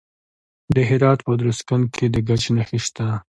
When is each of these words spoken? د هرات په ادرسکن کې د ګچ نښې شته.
د 0.75 0.77
هرات 0.89 1.19
په 1.25 1.29
ادرسکن 1.35 1.81
کې 1.95 2.05
د 2.13 2.15
ګچ 2.27 2.43
نښې 2.55 2.79
شته. 2.85 3.07